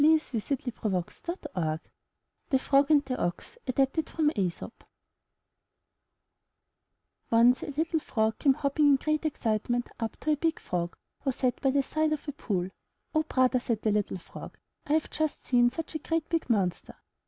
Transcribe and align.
laddy! 0.03 0.13
177 0.13 0.73
MY 0.83 0.99
BOOK 0.99 1.13
HOUSE 1.53 1.77
THE 2.49 2.57
FROG 2.57 2.89
AND 2.89 3.05
THE 3.05 3.21
OX 3.21 3.59
Adapted 3.67 4.09
from 4.09 4.31
Aesop 4.35 4.83
Once 7.29 7.61
a 7.61 7.67
Little 7.69 7.99
Frog 7.99 8.39
came 8.39 8.55
hopping 8.55 8.87
in 8.87 8.95
great 8.95 9.25
excite 9.25 9.69
ment 9.69 9.89
up 9.99 10.19
to 10.21 10.31
a 10.31 10.37
Big 10.37 10.59
Frog 10.59 10.95
who 11.19 11.31
sat 11.31 11.61
by 11.61 11.69
the 11.69 11.83
side 11.83 12.13
of 12.13 12.27
a 12.27 12.31
pool. 12.31 12.71
''Oh, 13.13 13.23
Brother/' 13.27 13.59
said 13.61 13.83
the 13.83 13.91
Little 13.91 14.17
Frog, 14.17 14.57
''I 14.87 14.93
have 14.93 15.11
just 15.11 15.45
seen 15.45 15.69
such 15.69 15.93
a 15.93 15.99
great 15.99 16.27
big 16.29 16.49
monster! 16.49 16.95